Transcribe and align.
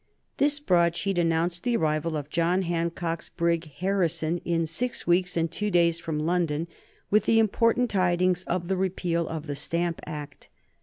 This 0.37 0.59
broadsheet 0.59 1.19
announced 1.19 1.61
the 1.61 1.77
arrival 1.77 2.17
of 2.17 2.31
John 2.31 2.63
Hancock's 2.63 3.29
brig 3.29 3.65
"Harrison," 3.67 4.39
in 4.43 4.65
six 4.65 5.05
weeks 5.05 5.37
and 5.37 5.51
two 5.51 5.69
days 5.69 5.99
from 5.99 6.17
London, 6.25 6.67
with 7.11 7.25
the 7.25 7.37
important 7.37 7.91
tidings 7.91 8.43
of 8.45 8.67
the 8.67 8.77
repeal 8.77 9.27
of 9.27 9.45
the 9.45 9.53
Stamp 9.53 10.01
Act. 10.07 10.49